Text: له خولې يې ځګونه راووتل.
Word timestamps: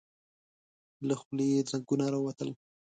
له 1.07 1.13
خولې 1.19 1.45
يې 1.53 1.61
ځګونه 1.69 2.05
راووتل. 2.13 2.49